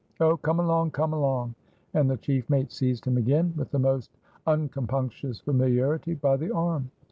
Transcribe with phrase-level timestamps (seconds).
[0.19, 0.35] "Oh!
[0.35, 1.53] come along, come along,"
[1.93, 4.09] and the chief mate seized him again with the most
[4.47, 6.89] uncompunctious familiarity by the arm.